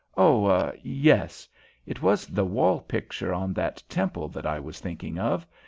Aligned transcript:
"Oh, 0.17 0.71
yes; 0.81 1.47
it 1.85 2.01
was 2.01 2.25
the 2.25 2.43
wall 2.43 2.79
picture 2.81 3.35
on 3.35 3.53
that 3.53 3.83
temple 3.87 4.29
that 4.29 4.47
I 4.47 4.59
was 4.59 4.79
thinking 4.79 5.19
of. 5.19 5.45